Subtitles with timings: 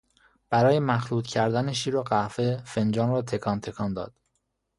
[0.49, 4.13] برای مخلوط کردن شیر و قهوه فنجان را تکان تکان داد.